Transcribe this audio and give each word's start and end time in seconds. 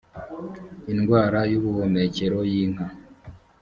indwara 0.91 1.39
y’ubuhumekero 1.51 2.37
y’inka 2.51 2.85